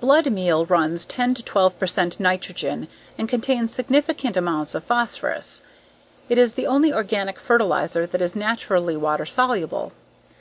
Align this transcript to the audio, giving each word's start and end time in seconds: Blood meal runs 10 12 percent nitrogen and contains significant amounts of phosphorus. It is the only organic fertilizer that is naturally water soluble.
Blood 0.00 0.32
meal 0.32 0.66
runs 0.66 1.04
10 1.04 1.36
12 1.36 1.78
percent 1.78 2.18
nitrogen 2.18 2.88
and 3.16 3.28
contains 3.28 3.72
significant 3.72 4.36
amounts 4.36 4.74
of 4.74 4.82
phosphorus. 4.82 5.62
It 6.28 6.36
is 6.36 6.54
the 6.54 6.66
only 6.66 6.92
organic 6.92 7.38
fertilizer 7.38 8.04
that 8.04 8.20
is 8.20 8.34
naturally 8.34 8.96
water 8.96 9.24
soluble. 9.24 9.92